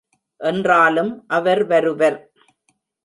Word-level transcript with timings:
என்றாலும் 0.39 1.23
அவர் 1.27 1.67
வருவர். 1.67 2.19